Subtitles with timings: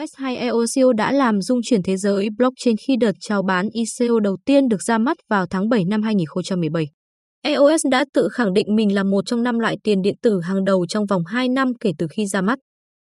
[0.00, 4.20] EOS hay EOSIO đã làm dung chuyển thế giới blockchain khi đợt chào bán ICO
[4.20, 6.86] đầu tiên được ra mắt vào tháng 7 năm 2017.
[7.42, 10.64] EOS đã tự khẳng định mình là một trong năm loại tiền điện tử hàng
[10.64, 12.58] đầu trong vòng 2 năm kể từ khi ra mắt.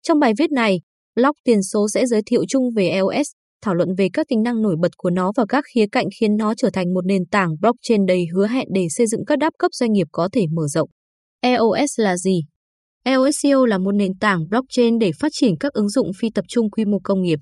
[0.02, 0.80] Trong bài viết này,
[1.16, 3.26] blog tiền số sẽ giới thiệu chung về EOS,
[3.62, 6.36] thảo luận về các tính năng nổi bật của nó và các khía cạnh khiến
[6.36, 9.50] nó trở thành một nền tảng blockchain đầy hứa hẹn để xây dựng các đáp
[9.58, 10.88] cấp doanh nghiệp có thể mở rộng.
[11.40, 12.40] EOS là gì?
[13.06, 16.70] EOSIO là một nền tảng blockchain để phát triển các ứng dụng phi tập trung
[16.70, 17.38] quy mô công nghiệp.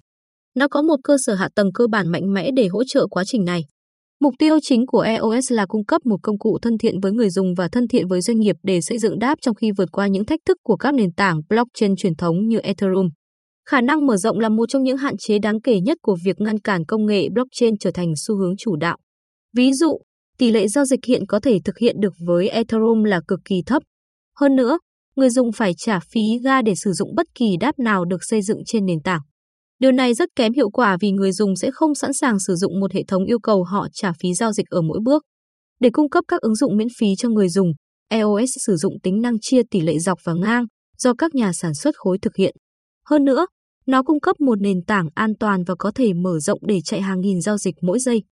[0.56, 3.24] Nó có một cơ sở hạ tầng cơ bản mạnh mẽ để hỗ trợ quá
[3.26, 3.60] trình này.
[4.20, 7.30] Mục tiêu chính của EOS là cung cấp một công cụ thân thiện với người
[7.30, 10.06] dùng và thân thiện với doanh nghiệp để xây dựng đáp trong khi vượt qua
[10.06, 13.08] những thách thức của các nền tảng blockchain truyền thống như Ethereum.
[13.68, 16.40] Khả năng mở rộng là một trong những hạn chế đáng kể nhất của việc
[16.40, 18.96] ngăn cản công nghệ blockchain trở thành xu hướng chủ đạo.
[19.56, 19.98] Ví dụ,
[20.38, 23.62] tỷ lệ giao dịch hiện có thể thực hiện được với Ethereum là cực kỳ
[23.66, 23.82] thấp.
[24.40, 24.78] Hơn nữa,
[25.16, 28.42] người dùng phải trả phí ga để sử dụng bất kỳ đáp nào được xây
[28.42, 29.20] dựng trên nền tảng.
[29.78, 32.80] Điều này rất kém hiệu quả vì người dùng sẽ không sẵn sàng sử dụng
[32.80, 35.22] một hệ thống yêu cầu họ trả phí giao dịch ở mỗi bước.
[35.80, 37.72] Để cung cấp các ứng dụng miễn phí cho người dùng,
[38.08, 40.64] EOS sử dụng tính năng chia tỷ lệ dọc và ngang
[40.98, 42.54] do các nhà sản xuất khối thực hiện.
[43.08, 43.46] Hơn nữa,
[43.86, 47.00] nó cung cấp một nền tảng an toàn và có thể mở rộng để chạy
[47.00, 48.22] hàng nghìn giao dịch mỗi giây.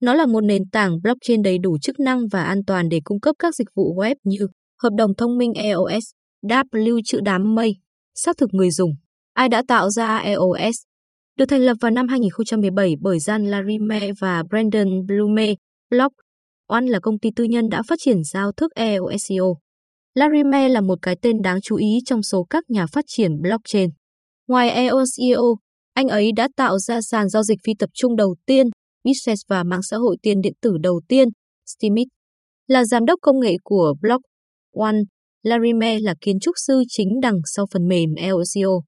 [0.00, 3.20] Nó là một nền tảng blockchain đầy đủ chức năng và an toàn để cung
[3.20, 4.46] cấp các dịch vụ web như
[4.82, 6.04] hợp đồng thông minh EOS,
[6.42, 7.76] đáp lưu trữ đám mây,
[8.14, 8.90] xác thực người dùng.
[9.32, 10.76] Ai đã tạo ra EOS?
[11.36, 15.54] Được thành lập vào năm 2017 bởi Jan Larime và Brandon Blume,
[15.90, 16.14] Block
[16.66, 19.54] One là công ty tư nhân đã phát triển giao thức EOSIO.
[20.14, 23.90] Larime là một cái tên đáng chú ý trong số các nhà phát triển blockchain.
[24.48, 25.42] Ngoài EOSIO,
[25.94, 28.66] anh ấy đã tạo ra sàn giao dịch phi tập trung đầu tiên,
[29.04, 31.28] Bitses và mạng xã hội tiền điện tử đầu tiên,
[31.66, 32.08] Steemit.
[32.66, 34.22] Là giám đốc công nghệ của Block
[34.76, 34.96] One,
[35.42, 38.80] Larimer là kiến trúc sư chính đằng sau phần mềm EOSIO.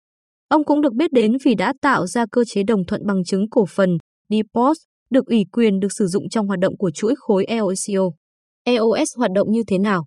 [0.48, 3.50] Ông cũng được biết đến vì đã tạo ra cơ chế đồng thuận bằng chứng
[3.50, 4.76] cổ phần DPoS
[5.10, 8.10] được ủy quyền được sử dụng trong hoạt động của chuỗi khối EOSIO.
[8.64, 10.06] EOS hoạt động như thế nào?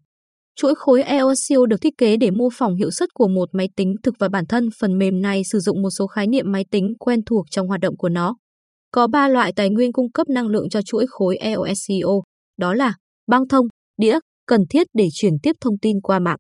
[0.56, 3.96] Chuỗi khối EOSIO được thiết kế để mô phỏng hiệu suất của một máy tính
[4.04, 6.94] thực và bản thân phần mềm này sử dụng một số khái niệm máy tính
[7.00, 8.36] quen thuộc trong hoạt động của nó.
[8.92, 12.22] Có 3 loại tài nguyên cung cấp năng lượng cho chuỗi khối EOSIO,
[12.58, 12.94] đó là
[13.28, 13.66] băng thông,
[13.98, 16.38] đĩa, cần thiết để chuyển tiếp thông tin qua mạng.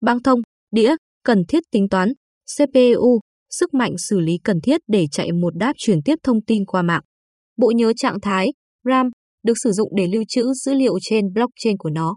[0.00, 0.40] Băng thông,
[0.72, 0.94] đĩa,
[1.24, 2.12] cần thiết tính toán,
[2.56, 6.64] CPU, sức mạnh xử lý cần thiết để chạy một đáp chuyển tiếp thông tin
[6.64, 7.02] qua mạng.
[7.56, 8.48] Bộ nhớ trạng thái,
[8.84, 9.10] RAM,
[9.44, 12.16] được sử dụng để lưu trữ dữ liệu trên blockchain của nó.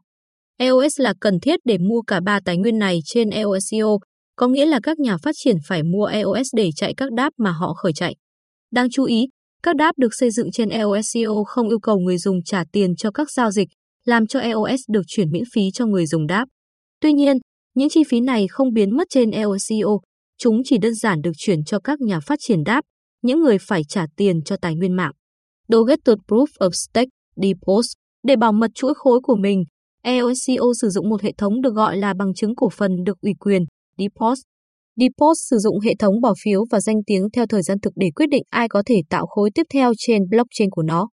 [0.57, 3.97] EOS là cần thiết để mua cả ba tài nguyên này trên EOSIO,
[4.35, 7.51] có nghĩa là các nhà phát triển phải mua EOS để chạy các đáp mà
[7.51, 8.15] họ khởi chạy.
[8.71, 9.25] Đáng chú ý,
[9.63, 13.11] các đáp được xây dựng trên EOSIO không yêu cầu người dùng trả tiền cho
[13.11, 13.67] các giao dịch,
[14.09, 16.45] làm cho EOS được chuyển miễn phí cho người dùng đáp.
[17.01, 17.37] Tuy nhiên,
[17.75, 19.99] những chi phí này không biến mất trên EOSIO,
[20.37, 22.81] chúng chỉ đơn giản được chuyển cho các nhà phát triển đáp,
[23.21, 25.11] những người phải trả tiền cho tài nguyên mạng.
[25.67, 27.85] Dogetter Proof of Stake, DPoS,
[28.23, 29.63] để bảo mật chuỗi khối của mình,
[30.03, 33.33] EOSIO sử dụng một hệ thống được gọi là bằng chứng cổ phần được ủy
[33.39, 33.63] quyền,
[33.97, 34.39] DPoS.
[34.95, 38.09] DPoS sử dụng hệ thống bỏ phiếu và danh tiếng theo thời gian thực để
[38.15, 41.07] quyết định ai có thể tạo khối tiếp theo trên blockchain của nó.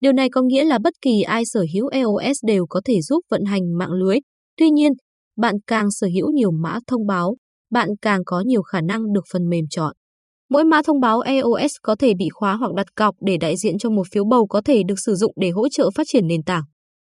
[0.00, 3.20] Điều này có nghĩa là bất kỳ ai sở hữu EOS đều có thể giúp
[3.30, 4.18] vận hành mạng lưới.
[4.56, 4.92] Tuy nhiên,
[5.36, 7.36] bạn càng sở hữu nhiều mã thông báo,
[7.70, 9.92] bạn càng có nhiều khả năng được phần mềm chọn.
[10.50, 13.78] Mỗi mã thông báo EOS có thể bị khóa hoặc đặt cọc để đại diện
[13.78, 16.42] cho một phiếu bầu có thể được sử dụng để hỗ trợ phát triển nền
[16.42, 16.62] tảng.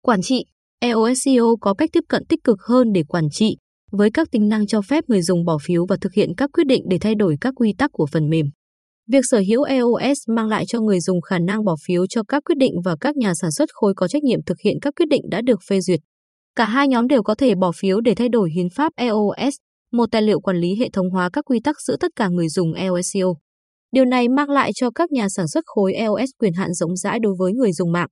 [0.02, 0.44] Quản trị
[0.80, 3.56] EOSIO có cách tiếp cận tích cực hơn để quản trị,
[3.92, 6.66] với các tính năng cho phép người dùng bỏ phiếu và thực hiện các quyết
[6.66, 8.47] định để thay đổi các quy tắc của phần mềm.
[9.12, 12.44] Việc sở hữu EOS mang lại cho người dùng khả năng bỏ phiếu cho các
[12.44, 15.06] quyết định và các nhà sản xuất khối có trách nhiệm thực hiện các quyết
[15.10, 16.00] định đã được phê duyệt.
[16.56, 19.54] Cả hai nhóm đều có thể bỏ phiếu để thay đổi hiến pháp EOS,
[19.93, 22.48] một tài liệu quản lý hệ thống hóa các quy tắc giữa tất cả người
[22.48, 23.34] dùng EOSIO.
[23.93, 27.19] Điều này mang lại cho các nhà sản xuất khối EOS quyền hạn rộng rãi
[27.19, 28.09] đối với người dùng mạng.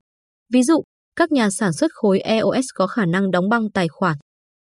[0.52, 0.82] Ví dụ,
[1.16, 4.16] các nhà sản xuất khối EOS có khả năng đóng băng tài khoản.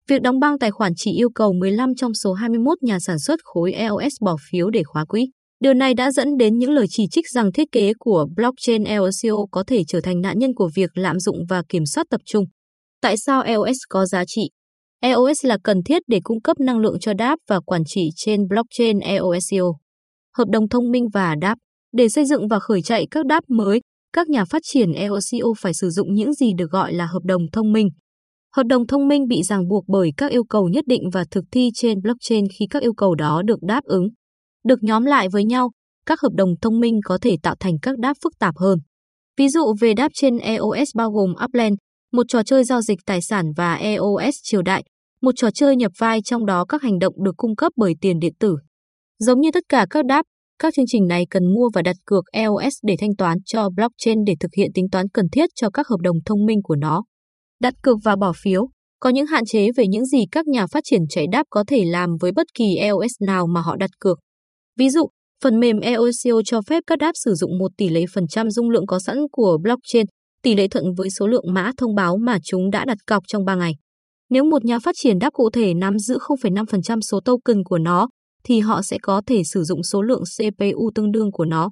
[0.07, 3.39] Việc đóng băng tài khoản chỉ yêu cầu 15 trong số 21 nhà sản xuất
[3.43, 5.27] khối EOS bỏ phiếu để khóa quỹ.
[5.61, 9.35] Điều này đã dẫn đến những lời chỉ trích rằng thiết kế của blockchain LSO
[9.51, 12.45] có thể trở thành nạn nhân của việc lạm dụng và kiểm soát tập trung.
[13.01, 14.41] Tại sao EOS có giá trị?
[15.01, 18.47] EOS là cần thiết để cung cấp năng lượng cho đáp và quản trị trên
[18.47, 19.65] blockchain EOSIO.
[20.37, 21.55] Hợp đồng thông minh và đáp
[21.93, 23.81] Để xây dựng và khởi chạy các đáp mới,
[24.13, 27.41] các nhà phát triển EOSIO phải sử dụng những gì được gọi là hợp đồng
[27.51, 27.89] thông minh.
[28.55, 31.43] Hợp đồng thông minh bị ràng buộc bởi các yêu cầu nhất định và thực
[31.51, 34.07] thi trên blockchain khi các yêu cầu đó được đáp ứng.
[34.63, 35.71] Được nhóm lại với nhau,
[36.05, 38.79] các hợp đồng thông minh có thể tạo thành các đáp phức tạp hơn.
[39.37, 41.73] Ví dụ về đáp trên EOS bao gồm Upland,
[42.11, 44.83] một trò chơi giao dịch tài sản và EOS triều đại,
[45.21, 48.19] một trò chơi nhập vai trong đó các hành động được cung cấp bởi tiền
[48.19, 48.55] điện tử.
[49.19, 50.25] Giống như tất cả các đáp,
[50.59, 54.23] các chương trình này cần mua và đặt cược EOS để thanh toán cho blockchain
[54.25, 57.03] để thực hiện tính toán cần thiết cho các hợp đồng thông minh của nó.
[57.61, 58.69] Đặt cược và bỏ phiếu
[58.99, 61.85] có những hạn chế về những gì các nhà phát triển chạy đáp có thể
[61.85, 64.19] làm với bất kỳ EOS nào mà họ đặt cược.
[64.81, 65.07] Ví dụ,
[65.43, 68.69] phần mềm EOCO cho phép các đáp sử dụng một tỷ lệ phần trăm dung
[68.69, 70.05] lượng có sẵn của blockchain,
[70.43, 73.45] tỷ lệ thuận với số lượng mã thông báo mà chúng đã đặt cọc trong
[73.45, 73.73] 3 ngày.
[74.29, 78.09] Nếu một nhà phát triển đáp cụ thể nắm giữ 0,5% số token của nó,
[78.43, 81.71] thì họ sẽ có thể sử dụng số lượng CPU tương đương của nó.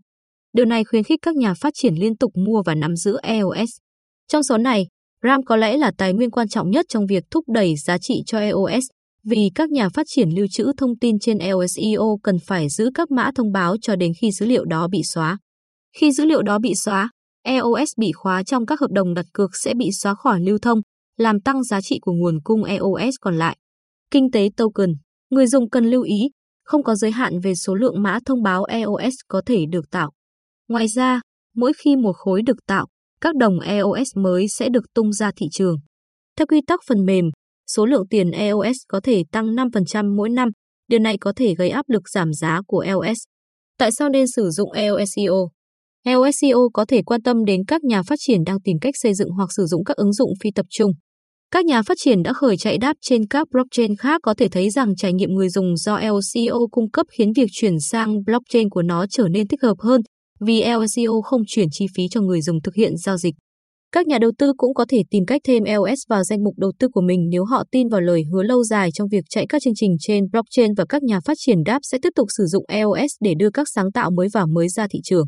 [0.54, 3.70] Điều này khuyến khích các nhà phát triển liên tục mua và nắm giữ EOS.
[4.28, 4.88] Trong số này,
[5.24, 8.24] RAM có lẽ là tài nguyên quan trọng nhất trong việc thúc đẩy giá trị
[8.26, 8.84] cho EOS,
[9.24, 13.12] vì các nhà phát triển lưu trữ thông tin trên EOSIO cần phải giữ các
[13.12, 15.38] mã thông báo cho đến khi dữ liệu đó bị xóa.
[15.98, 17.10] Khi dữ liệu đó bị xóa,
[17.44, 20.80] EOS bị khóa trong các hợp đồng đặt cược sẽ bị xóa khỏi lưu thông,
[21.18, 23.58] làm tăng giá trị của nguồn cung EOS còn lại.
[24.12, 24.90] Kinh tế token,
[25.30, 26.30] người dùng cần lưu ý,
[26.64, 30.12] không có giới hạn về số lượng mã thông báo EOS có thể được tạo.
[30.68, 31.22] Ngoài ra,
[31.56, 32.88] mỗi khi một khối được tạo,
[33.22, 35.78] các đồng EOS mới sẽ được tung ra thị trường.
[36.38, 37.26] Theo quy tắc phần mềm,
[37.76, 40.50] số lượng tiền EOS có thể tăng 5% mỗi năm,
[40.88, 43.18] điều này có thể gây áp lực giảm giá của EOS.
[43.78, 45.50] Tại sao nên sử dụng EOSIO?
[46.06, 49.30] EOSIO có thể quan tâm đến các nhà phát triển đang tìm cách xây dựng
[49.30, 50.92] hoặc sử dụng các ứng dụng phi tập trung.
[51.52, 54.70] Các nhà phát triển đã khởi chạy đáp trên các blockchain khác có thể thấy
[54.70, 58.82] rằng trải nghiệm người dùng do EOSIO cung cấp khiến việc chuyển sang blockchain của
[58.82, 60.02] nó trở nên thích hợp hơn
[60.40, 63.36] vì EOSIO không chuyển chi phí cho người dùng thực hiện giao dịch.
[63.92, 66.72] Các nhà đầu tư cũng có thể tìm cách thêm EOS vào danh mục đầu
[66.80, 69.62] tư của mình nếu họ tin vào lời hứa lâu dài trong việc chạy các
[69.62, 72.66] chương trình trên blockchain và các nhà phát triển đáp sẽ tiếp tục sử dụng
[72.68, 75.26] EOS để đưa các sáng tạo mới vào mới ra thị trường.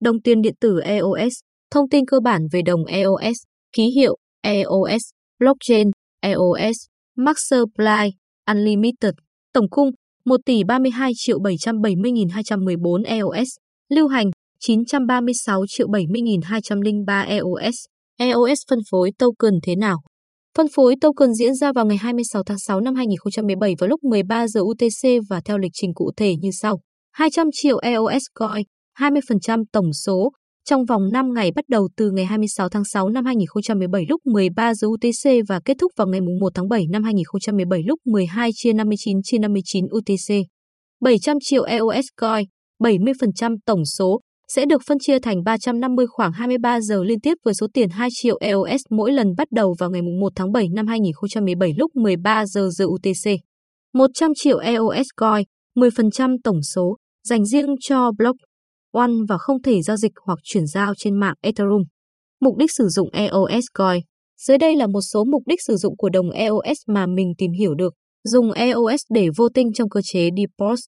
[0.00, 1.32] Đồng tiền điện tử EOS,
[1.70, 3.36] thông tin cơ bản về đồng EOS,
[3.72, 5.02] ký hiệu EOS,
[5.38, 5.90] blockchain
[6.20, 6.76] EOS,
[7.16, 8.10] Max Supply,
[8.46, 9.14] Unlimited,
[9.52, 9.90] tổng cung
[10.24, 13.48] 1 tỷ 32 triệu 770.214 EOS,
[13.88, 17.91] lưu hành 936 triệu 70.203 EOS.
[18.28, 19.96] EOS phân phối token thế nào?
[20.56, 24.48] Phân phối token diễn ra vào ngày 26 tháng 6 năm 2017 vào lúc 13
[24.48, 26.80] giờ UTC và theo lịch trình cụ thể như sau.
[27.12, 28.64] 200 triệu EOS coin,
[28.98, 30.30] 20% tổng số,
[30.64, 34.74] trong vòng 5 ngày bắt đầu từ ngày 26 tháng 6 năm 2017 lúc 13
[34.74, 38.72] giờ UTC và kết thúc vào ngày 1 tháng 7 năm 2017 lúc 12 chia
[38.72, 40.46] 59 chia 59 UTC.
[41.00, 42.44] 700 triệu EOS coin,
[42.80, 44.20] 70% tổng số,
[44.54, 48.08] sẽ được phân chia thành 350 khoảng 23 giờ liên tiếp với số tiền 2
[48.12, 52.46] triệu EOS mỗi lần bắt đầu vào ngày 1 tháng 7 năm 2017 lúc 13
[52.46, 53.30] giờ giờ UTC.
[53.94, 55.44] 100 triệu EOS coin,
[55.76, 56.96] 10% tổng số,
[57.28, 58.36] dành riêng cho block
[58.92, 61.82] One và không thể giao dịch hoặc chuyển giao trên mạng Ethereum.
[62.40, 64.02] Mục đích sử dụng EOS coin.
[64.46, 67.52] Dưới đây là một số mục đích sử dụng của đồng EOS mà mình tìm
[67.52, 67.94] hiểu được.
[68.24, 70.84] Dùng EOS để vô tinh trong cơ chế Deposit.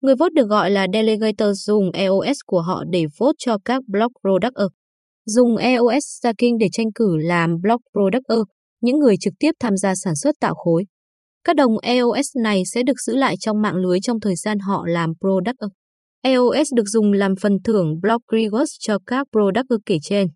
[0.00, 4.12] Người vote được gọi là delegator dùng EOS của họ để vote cho các block
[4.20, 4.68] producer.
[5.26, 8.44] Dùng EOS stacking để tranh cử làm block producer,
[8.80, 10.84] những người trực tiếp tham gia sản xuất tạo khối.
[11.44, 14.84] Các đồng EOS này sẽ được giữ lại trong mạng lưới trong thời gian họ
[14.86, 15.70] làm producer.
[16.22, 20.26] EOS được dùng làm phần thưởng block rewards cho các producer kể trên.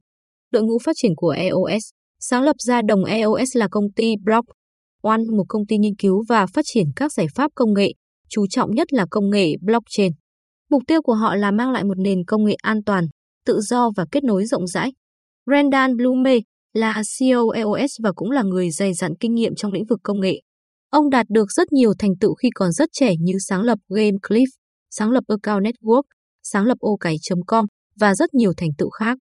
[0.50, 1.82] Đội ngũ phát triển của EOS
[2.20, 4.46] sáng lập ra đồng EOS là công ty Block
[5.02, 7.92] One, một công ty nghiên cứu và phát triển các giải pháp công nghệ,
[8.30, 10.12] chú trọng nhất là công nghệ blockchain.
[10.70, 13.04] Mục tiêu của họ là mang lại một nền công nghệ an toàn,
[13.46, 14.92] tự do và kết nối rộng rãi.
[15.46, 16.38] Brendan Blume
[16.72, 20.20] là CEO EOS và cũng là người dày dặn kinh nghiệm trong lĩnh vực công
[20.20, 20.40] nghệ.
[20.90, 24.16] Ông đạt được rất nhiều thành tựu khi còn rất trẻ như sáng lập Game
[24.22, 24.46] Cliff,
[24.90, 26.02] sáng lập Account Network,
[26.42, 27.66] sáng lập ô cày.com
[28.00, 29.18] và rất nhiều thành tựu khác.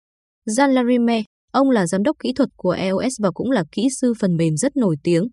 [0.48, 4.14] Jean Larime, ông là giám đốc kỹ thuật của EOS và cũng là kỹ sư
[4.20, 5.24] phần mềm rất nổi tiếng.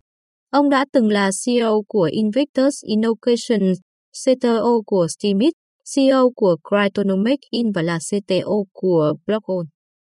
[0.51, 3.79] Ông đã từng là CEO của Invictus Innovations,
[4.25, 5.55] CTO của Steemit,
[5.95, 9.67] CEO của Cryptonomic In và là CTO của Blockon.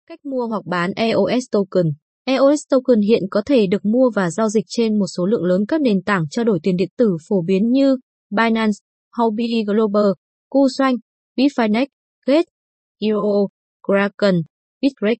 [0.07, 1.85] Cách mua hoặc bán EOS token
[2.25, 5.65] EOS token hiện có thể được mua và giao dịch trên một số lượng lớn
[5.67, 7.97] các nền tảng trao đổi tiền điện tử phổ biến như
[8.29, 8.77] Binance,
[9.17, 10.11] Huobi Global,
[10.49, 10.95] KuCoin,
[11.37, 11.85] Bitfinex,
[12.25, 12.49] Gate,
[12.99, 13.47] EOO,
[13.87, 14.35] Kraken,
[14.81, 15.17] Bitrex.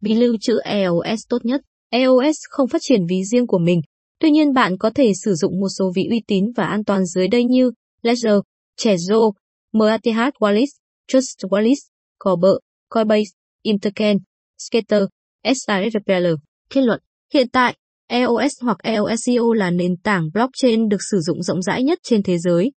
[0.00, 1.60] Vì lưu trữ EOS tốt nhất,
[1.90, 3.80] EOS không phát triển ví riêng của mình.
[4.20, 7.04] Tuy nhiên bạn có thể sử dụng một số ví uy tín và an toàn
[7.04, 7.70] dưới đây như
[8.02, 8.40] Ledger,
[8.78, 9.32] Trezor,
[9.72, 10.66] MATH Wallet,
[11.08, 11.76] Trust Wallet,
[12.24, 12.52] Corber,
[12.88, 13.30] Coinbase,
[13.62, 14.16] Intercan,
[14.58, 15.02] Scatter,
[15.44, 16.26] SIRPL.
[16.70, 17.00] Kết luận,
[17.34, 21.98] hiện tại, EOS hoặc EOSIO là nền tảng blockchain được sử dụng rộng rãi nhất
[22.02, 22.72] trên thế giới.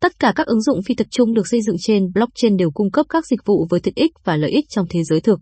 [0.00, 2.90] Tất cả các ứng dụng phi tập trung được xây dựng trên blockchain đều cung
[2.90, 5.40] cấp các dịch vụ với tiện ích và lợi ích trong thế giới thực.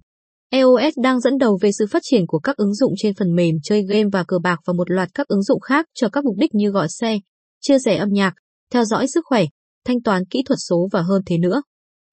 [0.54, 3.54] EOS đang dẫn đầu về sự phát triển của các ứng dụng trên phần mềm
[3.62, 6.36] chơi game và cờ bạc và một loạt các ứng dụng khác cho các mục
[6.38, 7.18] đích như gọi xe,
[7.60, 8.34] chia sẻ âm nhạc,
[8.72, 9.44] theo dõi sức khỏe,
[9.86, 11.62] thanh toán kỹ thuật số và hơn thế nữa.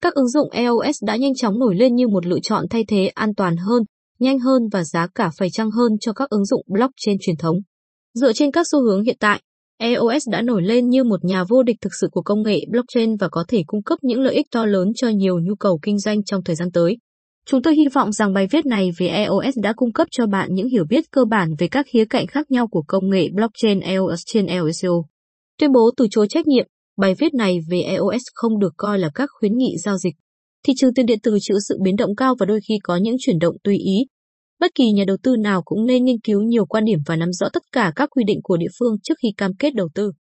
[0.00, 3.06] Các ứng dụng EOS đã nhanh chóng nổi lên như một lựa chọn thay thế
[3.06, 3.82] an toàn hơn,
[4.18, 7.56] nhanh hơn và giá cả phải chăng hơn cho các ứng dụng blockchain truyền thống.
[8.14, 9.42] Dựa trên các xu hướng hiện tại,
[9.78, 13.16] EOS đã nổi lên như một nhà vô địch thực sự của công nghệ blockchain
[13.16, 15.98] và có thể cung cấp những lợi ích to lớn cho nhiều nhu cầu kinh
[15.98, 16.96] doanh trong thời gian tới.
[17.46, 20.48] Chúng tôi hy vọng rằng bài viết này về EOS đã cung cấp cho bạn
[20.54, 23.80] những hiểu biết cơ bản về các khía cạnh khác nhau của công nghệ blockchain
[23.80, 24.88] EOS trên EOSO.
[25.58, 26.66] Tuyên bố từ chối trách nhiệm,
[26.98, 30.14] bài viết này về EOS không được coi là các khuyến nghị giao dịch.
[30.66, 33.16] Thị trường tiền điện tử chịu sự biến động cao và đôi khi có những
[33.18, 33.96] chuyển động tùy ý.
[34.60, 37.32] Bất kỳ nhà đầu tư nào cũng nên nghiên cứu nhiều quan điểm và nắm
[37.32, 40.12] rõ tất cả các quy định của địa phương trước khi cam kết đầu tư.